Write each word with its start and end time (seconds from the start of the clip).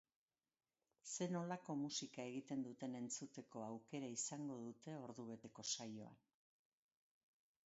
Zer 1.09 1.33
nolako 1.35 1.75
musika 1.81 2.25
egiten 2.31 2.65
duten 2.69 2.99
entzuteko 3.01 3.63
aukera 3.67 4.11
izango 4.15 4.59
dute 4.65 4.97
ordubeteko 5.05 5.69
saioan. 5.75 6.21